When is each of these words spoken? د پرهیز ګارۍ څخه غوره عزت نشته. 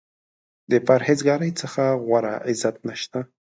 د 0.71 0.73
پرهیز 0.87 1.19
ګارۍ 1.27 1.51
څخه 1.61 1.83
غوره 2.05 2.33
عزت 2.49 2.75
نشته. 2.87 3.19